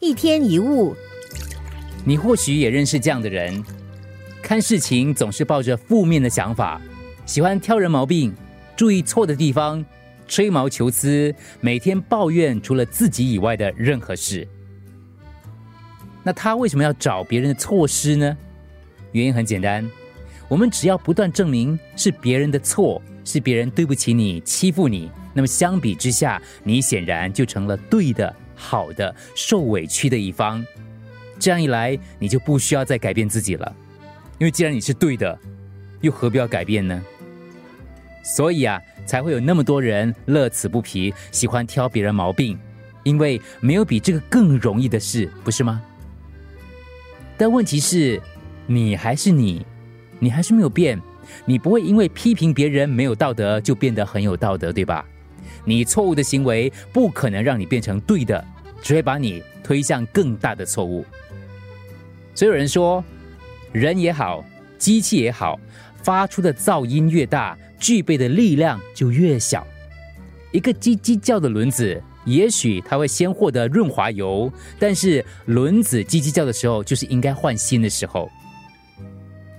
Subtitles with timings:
[0.00, 0.96] 一天一物，
[2.06, 3.62] 你或许也认识这样的人，
[4.42, 6.80] 看事情总是抱着负面的想法，
[7.26, 8.32] 喜欢挑人毛病，
[8.74, 9.84] 注意错的地方，
[10.26, 14.48] 吹毛求疵，每天抱怨除了自己以外的任何事。
[16.22, 18.34] 那他为什么要找别人的错失呢？
[19.12, 19.86] 原因很简单，
[20.48, 28.34] 我们只要不断证明是别人的错，是别人对不起你、欺负你，那么相比之下，你显然就成了对的。
[28.60, 30.64] 好的，受委屈的一方，
[31.38, 33.74] 这样一来，你就不需要再改变自己了，
[34.38, 35.36] 因为既然你是对的，
[36.02, 37.02] 又何必要改变呢？
[38.22, 42.58] 所以啊，才会有那么多人乐此不疲，喜欢挑别人毛病，
[43.02, 45.82] 因为没有比这个更容易的事，不是吗？
[47.38, 48.20] 但问题是，
[48.66, 49.64] 你还是你，
[50.18, 51.00] 你还是没有变，
[51.46, 55.06] 你不会因为批评别人没有道德就变得很有道德，对吧？
[55.64, 58.44] 你错误的行为不可能让你变成对的，
[58.82, 61.04] 只会把你推向更大的错误。
[62.34, 63.04] 所以有人说，
[63.72, 64.44] 人也好，
[64.78, 65.58] 机器也好，
[66.02, 69.66] 发出的噪音越大，具备的力量就越小。
[70.52, 78.28] 一个叽叽叫的轮子，也许它会先获得润滑油，但是轮子叽叽叫的时候，就是应该换新的时候。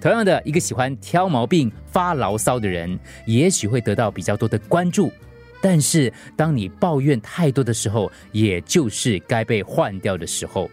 [0.00, 5.12] 同样的，一个喜欢挑毛病、发牢骚的人，也许会得到比较多的关注。
[5.60, 10.70] 但是，当你抱怨太多的时候，也就是该被换掉的时候。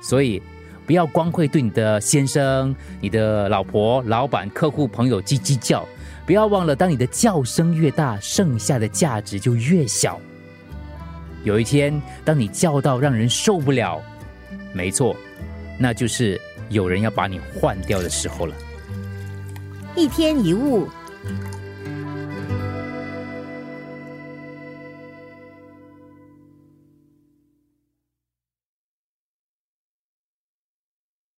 [0.00, 0.40] 所以，
[0.86, 5.86] 不要光会对你的先生、你的老婆、老板、客户、朋友叽叽叫，
[6.24, 10.20] 不要忘了，当你的叫声越大，剩下的价值就越小。
[11.44, 14.02] 有一天，当你叫到让人受不了，
[14.72, 15.14] 没错，
[15.78, 16.40] 那就是
[16.70, 18.54] 有人要把你换掉的时候了。
[19.94, 20.88] 一天一物。